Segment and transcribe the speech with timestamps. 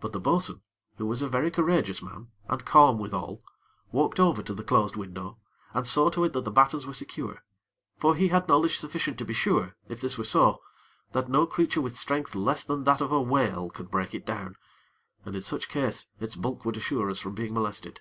[0.00, 0.62] But the bo'sun,
[0.98, 3.42] who was a very courageous man, and calm withal,
[3.90, 5.40] walked over to the closed window,
[5.74, 7.42] and saw to it that the battens were secure;
[7.98, 10.60] for he had knowledge sufficient to be sure, if this were so,
[11.10, 14.54] that no creature with strength less than that of a whale could break it down,
[15.24, 18.00] and in such case its bulk would assure us from being molested.